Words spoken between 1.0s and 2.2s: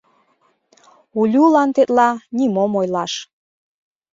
Улюлан тетла